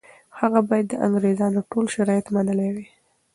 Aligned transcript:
هغه 0.39 0.59
باید 0.69 0.85
د 0.89 0.93
انګریزانو 1.05 1.67
ټول 1.71 1.85
شرایط 1.95 2.25
منلي 2.35 2.67
وای. 2.73 2.87